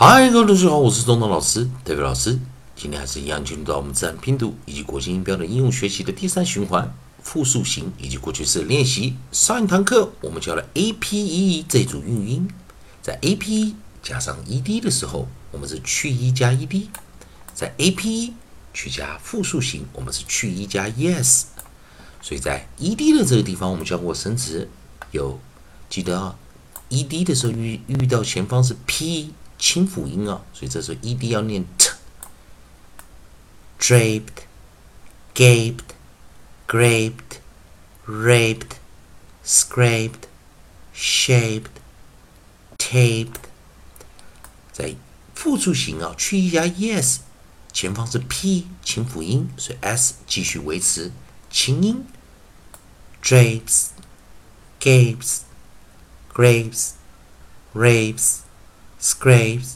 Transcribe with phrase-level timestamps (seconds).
[0.00, 2.38] 嗨，各位同学好，我是中东老师戴维老师。
[2.76, 9.16] 今天还是一样进入到我们自然拼读以及国际音标的应用学习的第三循环，复数型以及过去式练习。
[9.32, 12.48] 上一堂课我们教了 a p e 这组韵音，
[13.02, 16.88] 在 a p e 加上 e d 的时候，我们是去 e 加 e d；
[17.52, 18.34] 在 a p e
[18.72, 21.46] 去加复数型，我们是去 e 加 e s。
[22.22, 24.68] 所以在 e d 的这个地方，我们教过生词，
[25.10, 25.40] 有
[25.90, 26.36] 记得啊
[26.88, 29.30] ，e d 的时候遇遇到前方是 p。
[29.58, 31.90] 清辅音啊，所以这时候 ed 要念 t。
[33.80, 34.44] draped,
[35.34, 35.94] gaped,
[36.66, 37.38] graped,
[38.06, 38.72] raped,
[39.44, 40.24] scraped,
[40.94, 41.70] shaped,
[42.76, 43.34] taped。
[44.72, 44.94] 在
[45.34, 47.18] 复数型啊，去一加 es，
[47.72, 51.12] 前方是 p 清辅音，所以 s 继续维持
[51.50, 52.04] 清音。
[53.22, 53.88] drapes,
[54.80, 55.40] gapes,
[56.32, 56.90] grapes,
[57.74, 58.38] rapes。
[59.00, 59.74] Scrapes,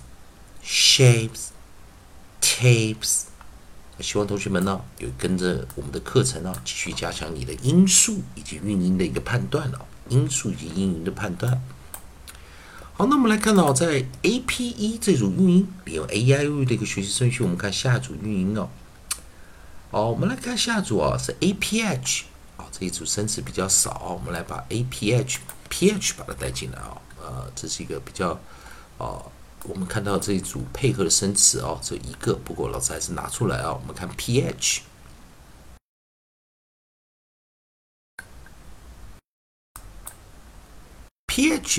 [0.65, 1.49] shapes,
[2.41, 3.23] tapes。
[4.01, 11.63] 希望同学们呢有跟着我们的课程啊，继续加强你的音素以及韵音的一个判断哦，音素以及音韵的判断。
[12.95, 18.69] 好，那我们来看到在 A P E 这组韵音，利用 A E I O U 的一个学习顺序，我们看下一组韵音哦。
[19.93, 22.25] 好，我们来看下一组啊，是 A P H
[22.57, 28.41] 啊，这一组生词比较少，我们来把 A P H P H 把它带进来啊，呃，这是一个比较。
[29.03, 29.19] 啊，
[29.65, 33.73] 我们看到这一组配合的生词哦，这一个，不过老师还是拿出来啊。
[33.73, 34.85] 我们看 ph，ph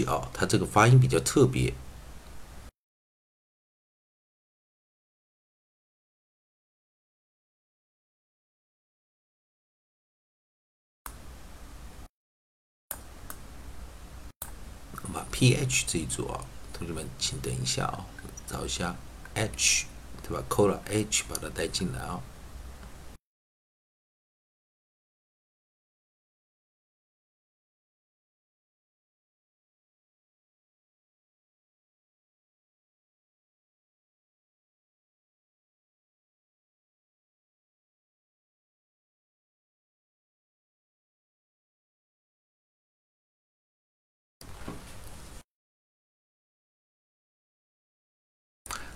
[0.09, 1.73] 啊，它这个发音比较特别。
[15.31, 16.45] ph 这一组啊。
[16.83, 18.05] 同学们，请等一下啊，
[18.45, 18.95] 找一下
[19.35, 19.85] h，
[20.21, 20.43] 对吧？
[20.49, 22.19] 扣了 h，把它带进来啊。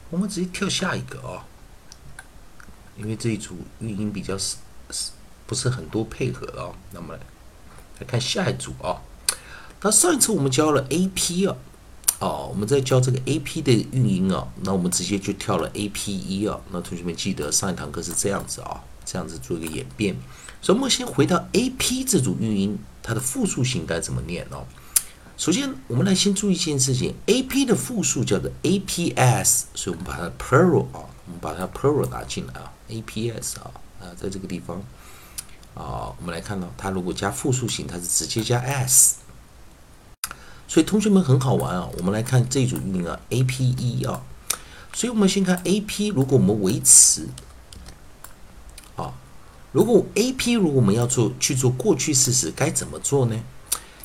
[0.10, 1.46] 我们直接跳下一个啊，
[2.98, 4.56] 因为这一组语音比较是
[4.90, 5.12] 是
[5.46, 6.72] 不是很多配合啊。
[6.92, 7.14] 那么
[8.00, 9.02] 来看下一组啊。
[9.82, 11.56] 那上一次我们教了 A P 啊，
[12.20, 16.60] 哦，我们在教这个 A P 的韵音啊，那我们直接就跳了 A P 一啊。
[16.72, 20.16] 那同学们记得上一堂课是这样子啊，这样子做一个演变。
[20.62, 24.58] 所以我们先回到 A P 这组韵音，它的复数型该怎么念呢？
[25.38, 33.70] 首先，我们来先注意一件事情：A P 的复数叫做 A P S，所以我们把它 plural 啊，我们把它 plural 拿进来啊，A P S 啊
[34.02, 34.82] 啊，在这个地方
[35.76, 39.18] 啊，我们来看到它如果加复数型，它是直接加 S。
[40.68, 44.24] 所以同学们很好玩啊，我们来看这组韵啊，A P E 啊，
[44.92, 47.28] 所以我们先看 A P，如果我们维持
[48.96, 49.14] 啊，
[49.72, 53.40] 如果 A P 如果我们要做去做过去式时，该怎么做呢？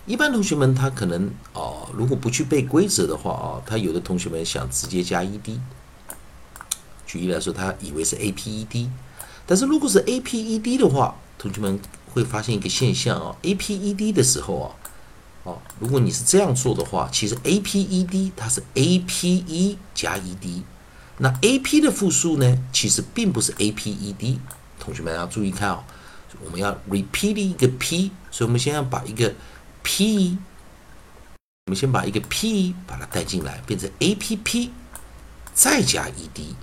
[0.05, 5.59] 一般同学们他可能哦，如果不去背规则的话啊，他有的同学们想直接加 ed。
[7.07, 8.89] 举例来说，他以为是 aped，
[9.47, 11.79] 但是如果是 aped 的话，同学们
[12.13, 14.75] 会发现一个现象啊，aped 的时候啊，
[15.45, 20.63] 哦，如果你是这样做的话，其实 aped 它是 ape 加 ed，
[21.19, 24.39] 那 ap 的复数呢，其实并不是 aped。
[24.81, 25.85] 同学们要注意看哦，
[26.45, 29.33] 我们要 repeat 一个 p，所以我们先要把一个
[29.83, 30.39] p，
[31.67, 34.71] 我们先把一个 p 把它带进来，变成 a p p，
[35.55, 36.55] 再加 e d。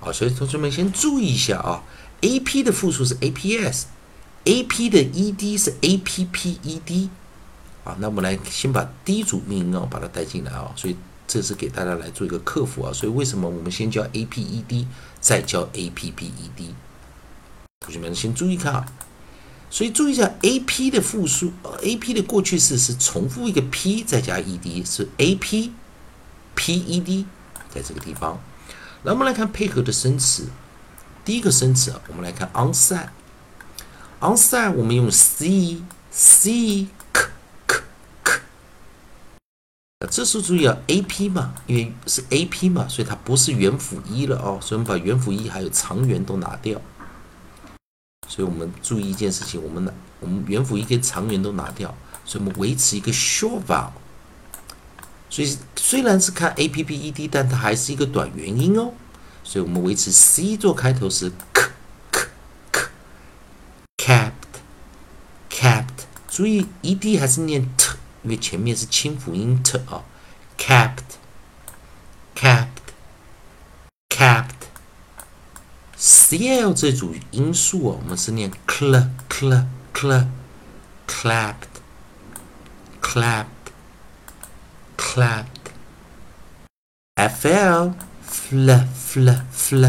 [0.00, 1.82] 好，所以同学们先注意一下啊
[2.22, 7.10] ，a p 的复数是 a p s，a p 的 e d 是 a p p e d。
[7.84, 10.96] 啊，那我们来先把第一组韵音啊把它带进来啊，所以
[11.26, 12.92] 这是给大家来做一个克服啊。
[12.92, 14.86] 所以为什么我们先教 a p e d，
[15.20, 16.74] 再教 a p p e d？
[17.80, 18.86] 同学们先注意看啊。
[19.72, 21.52] 所以注意一下，A P 的复数
[21.82, 25.72] ，A P 的过去式是重复一个 P 再加 E D，是 A P
[26.56, 27.24] P E D，
[27.72, 28.42] 在这个地方。
[29.04, 30.48] 那我们来看配合的生词，
[31.24, 35.80] 第一个生词啊，我们来看 onside，onside 我们用 C
[36.10, 37.28] C K
[37.68, 37.80] K
[38.24, 38.40] K，
[40.10, 46.82] 这时候注意啊，A P 嘛，因为是 A P 嘛，所以它不是元辅一了哦，所以我们把元辅一还有长元都拿掉。
[48.30, 51.92] 所以我们注意一件事情，我们的我们元辅一跟长元都拿掉，
[52.24, 53.90] 所以我们维持一个 short vowel。
[55.28, 58.92] 所以虽然是看 a p p e d，但它还是一个短元音哦。
[59.42, 61.70] 所以我们维持 c 做开头是 k
[62.12, 62.28] k
[62.70, 64.32] k，capped
[65.50, 65.86] capped。
[66.28, 70.04] 注意 e d 还是念 t，因为前面是清辅音 t 啊
[70.56, 71.18] ，capped
[72.36, 72.69] cap。
[76.29, 80.27] c l 这组音素啊，我们是念 cl cl cl
[81.07, 81.81] clapped
[83.01, 83.71] clapped
[84.95, 85.71] clapped
[87.15, 89.85] f l fl fl fl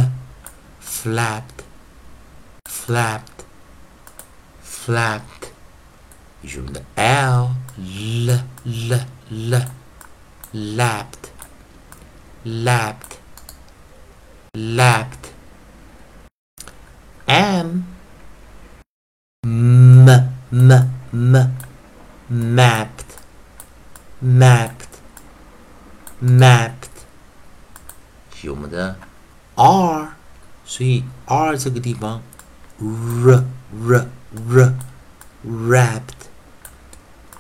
[0.81, 1.65] flapped
[2.65, 3.45] flapped
[4.65, 5.51] flapped
[6.41, 8.31] 用的 l l
[8.65, 8.95] l
[9.29, 9.67] l
[10.55, 11.29] lapped
[12.43, 13.19] lapped
[14.55, 15.30] lapped
[17.31, 17.85] m
[19.43, 20.09] m
[20.51, 21.57] m m
[22.29, 23.05] mapped
[24.23, 25.01] mapped
[26.21, 26.89] mapped
[28.35, 28.97] 是我们的
[29.55, 30.17] r，
[30.65, 32.23] 所以 r 这个地方
[32.79, 34.09] r r
[34.49, 34.75] r
[35.47, 36.27] wrapped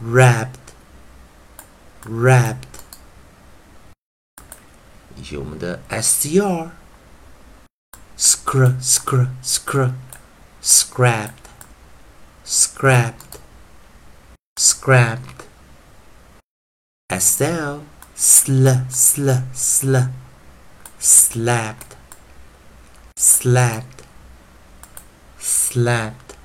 [0.00, 0.54] wrapped
[2.04, 2.56] wrapped
[5.16, 6.70] 以及我们的 scr
[8.21, 9.85] Scr scr scr.
[10.61, 11.47] Scrapped.
[12.43, 13.39] Scrapped.
[14.55, 15.47] Scrapped.
[17.17, 17.81] Sl
[18.15, 19.95] sl sl sl.
[20.99, 21.95] Slapped.
[23.15, 24.03] Slapped.
[25.39, 26.35] Slapped.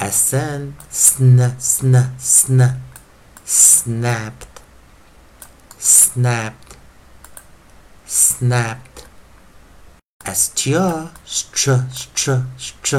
[0.00, 2.62] Sn sn sn sn.
[3.44, 4.60] Snapped.
[5.78, 6.76] Snapped.
[8.06, 8.97] Snapped
[10.34, 12.98] Str, str, str, str,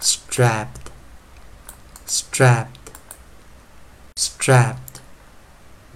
[0.00, 0.90] strapped,
[2.04, 2.90] strapped,
[4.16, 5.00] strapped.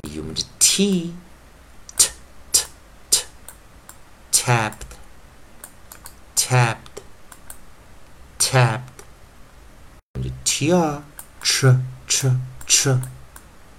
[0.04, 1.14] Medium to T,
[1.96, 2.10] t,
[2.52, 2.64] t,
[3.10, 3.24] t,
[4.30, 4.94] tapped,
[6.36, 7.00] tapped,
[8.38, 9.02] tapped.
[10.16, 11.02] Medium to
[11.42, 11.70] tr,
[12.06, 12.28] tr, tr,
[12.66, 12.92] tr,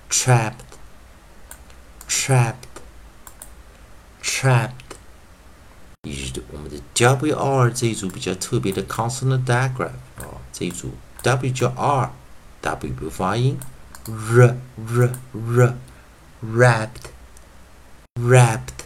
[0.09, 0.77] trapped,
[2.07, 2.81] trapped,
[4.21, 4.86] trapped.
[6.51, 10.91] 我们的 WR 这一组比较特别的 consonant diagram 啊，这一组
[11.23, 13.57] W 叫 R，W 不发音
[14.05, 15.77] ，R R R
[16.43, 16.89] wrapped
[18.15, 18.85] wrapped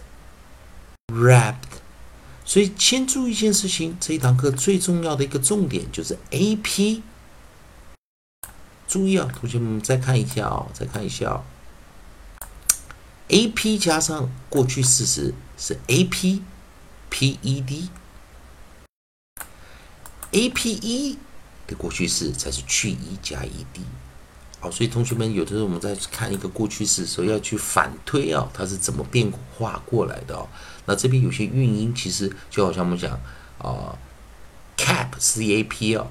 [1.07, 1.55] wrapped。
[2.45, 7.01] 所以先注意一件事情，这一堂课最重要的一个重点就是 AP。
[8.87, 11.43] 注意啊，同学们再看一下啊，再看一下啊
[13.29, 16.43] ，AP 加上过去式时是 A P
[17.11, 17.61] p e
[20.31, 21.19] d，a p e
[21.67, 23.81] 的过去式才是去 e 加 E D
[24.61, 30.47] 哦，所以同学们有的时候我们在看一个过去式的时候要去反推啊，它是怎么变化过来的哦。
[30.85, 33.19] 那这边有些韵音其实就好像我们讲
[33.57, 33.97] 啊
[34.77, 36.07] ，cap C A P 哦，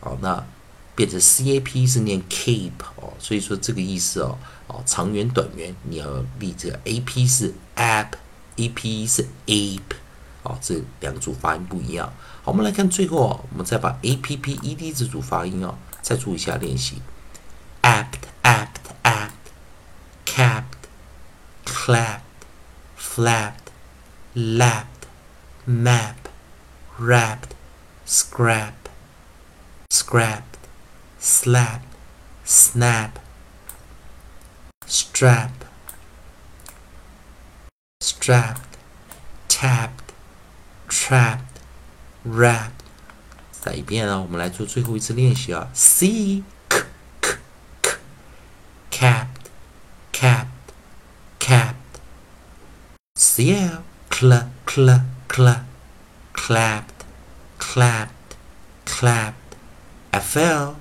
[0.00, 0.46] 好，那
[0.94, 4.38] 变成 C A P 是念 cape 哦，所以说这个意思哦，
[4.68, 9.96] 哦，长元短元你要立这个 A P 是 app，A P 是 ape。
[10.42, 12.12] 哦，这两组发音不一样。
[12.42, 17.02] 好，我们来看最后，我们再把 a p p e d 这组发音哦，再做一下练习。
[17.82, 19.30] apt apt apt
[20.26, 20.88] capped
[21.64, 22.20] clapped
[22.98, 23.72] flapped
[24.34, 25.08] lapped
[25.66, 26.16] map
[26.98, 27.54] wrapped
[28.06, 28.74] scrap
[29.88, 30.58] scrapped
[31.18, 31.82] slap
[32.44, 33.18] snap
[34.86, 35.52] strap
[38.00, 38.76] strapped
[39.48, 39.99] tapped
[41.09, 41.61] trapped,
[42.25, 42.71] wrapped。
[43.51, 45.67] 再一遍啊，我们来做最后一次练习啊。
[45.73, 46.83] C k
[47.21, 47.31] k
[47.81, 47.97] k
[48.91, 49.49] capped,
[50.13, 50.45] capped,
[51.39, 51.73] capped.
[53.15, 55.61] C L cl cl cl
[56.33, 57.05] clapped,
[57.57, 58.09] clapped,
[58.85, 59.33] clapped.
[60.11, 60.75] F L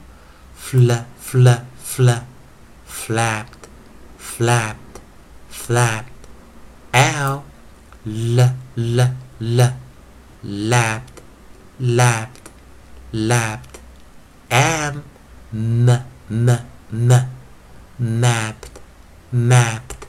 [0.55, 1.49] fl fl
[1.83, 2.11] fl
[2.87, 3.69] flapped,
[4.19, 5.01] flapped,
[5.51, 6.05] flapped.
[6.93, 7.45] L
[8.05, 8.41] l
[8.77, 9.01] l
[9.41, 9.73] l
[10.44, 11.22] lapped,
[11.80, 12.50] lapped,
[13.12, 13.80] lapped.
[14.52, 15.04] Am,
[15.54, 15.90] m,
[16.30, 16.50] m,
[16.92, 17.30] m,
[18.00, 18.80] mapped,
[19.32, 20.08] mapped,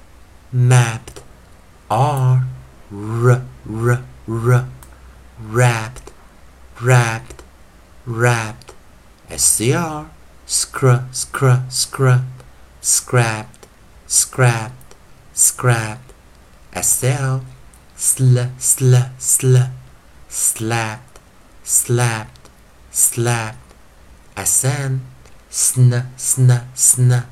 [0.53, 1.23] mapped.
[1.91, 2.45] R,
[2.93, 4.69] r, r, r,
[5.41, 6.13] wrapped,
[6.81, 7.43] wrapped,
[8.07, 8.75] wrapped.
[9.37, 10.11] SCR,
[10.47, 12.21] scr, scr, scr,
[12.81, 13.67] scrapped,
[14.07, 14.95] scrapped,
[15.35, 16.13] scrapped.
[16.81, 17.41] SL,
[17.97, 19.80] sl, sl, sl
[20.31, 21.19] slapped,
[21.65, 22.49] slapped,
[22.91, 23.59] slapped.
[24.43, 25.01] Sn,
[25.51, 27.23] sn, sn, sn,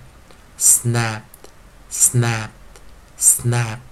[0.59, 1.49] snapped,
[1.89, 2.53] snapped.
[3.17, 3.83] snapped,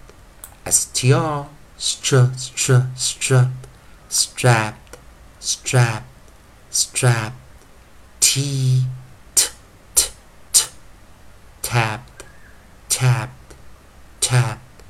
[0.66, 1.46] str,
[1.78, 3.50] str, str, strap,
[4.08, 4.98] strapped,
[5.40, 6.04] strap,
[6.70, 7.32] strap,
[8.20, 8.82] t,
[9.34, 9.48] t,
[9.94, 10.10] t,
[10.52, 10.66] t,
[11.62, 12.24] tapped,
[12.88, 13.54] tapped,
[14.20, 14.82] tapped,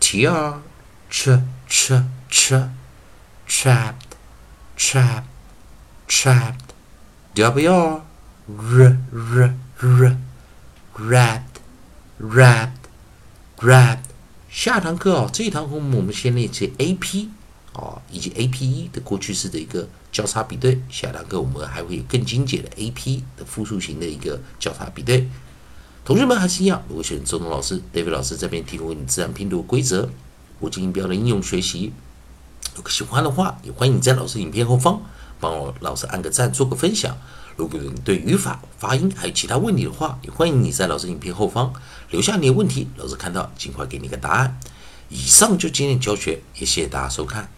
[0.00, 0.60] tr,
[1.10, 1.28] ch,
[1.68, 1.92] ch,
[2.28, 2.52] ch,
[3.64, 4.14] trapped,
[4.76, 5.24] trapped,
[6.06, 6.74] trapped,
[7.34, 10.16] w, r, r, r,
[10.98, 11.60] wrapped,
[12.20, 12.68] wrapped,
[13.60, 14.04] wrapped。
[14.50, 17.30] 下堂课哦，这一堂课我们先练习 A P
[17.72, 20.82] 哦，以及 A P 一的过去式的一个交叉比对。
[20.90, 25.26] 下堂课我们还会有更精简的 A P 的复数型的一个交叉比对。
[26.04, 30.10] 同学们还是一样，如果选周东老师、David 老师这边提供你自然拼读规则、
[30.60, 31.94] 国际音标的应用学习，
[32.74, 35.00] 如果喜欢的话，也欢迎你在老师影片后方
[35.38, 37.16] 帮我老师按个赞，做个分享。
[37.56, 41.72] 如果你对语法、发音还有其他问题的话，也欢迎你在老师影片后方
[42.10, 44.58] 留下你的问题，老师看到尽快给你个答案。
[45.08, 47.48] 以上就今天教学，也谢谢大家收看。